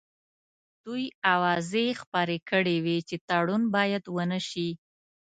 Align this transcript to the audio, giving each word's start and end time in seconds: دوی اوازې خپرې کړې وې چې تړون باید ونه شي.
دوی 0.83 1.03
اوازې 1.33 1.85
خپرې 2.01 2.37
کړې 2.49 2.75
وې 2.85 2.97
چې 3.07 3.15
تړون 3.29 3.63
باید 3.75 4.03
ونه 4.15 4.39
شي. 4.49 4.69